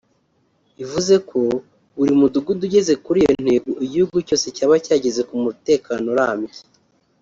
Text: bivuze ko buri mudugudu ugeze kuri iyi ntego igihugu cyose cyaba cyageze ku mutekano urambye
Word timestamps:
bivuze 0.77 1.15
ko 1.29 1.39
buri 1.97 2.13
mudugudu 2.19 2.61
ugeze 2.67 2.93
kuri 3.05 3.19
iyi 3.23 3.35
ntego 3.45 3.69
igihugu 3.85 4.15
cyose 4.27 4.47
cyaba 4.55 4.75
cyageze 4.85 5.21
ku 5.29 5.35
mutekano 5.43 6.05
urambye 6.15 6.59